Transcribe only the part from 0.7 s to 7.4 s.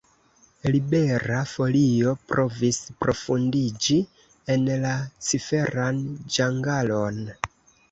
Libera Folio provis profundiĝi en la ciferan ĝangalon.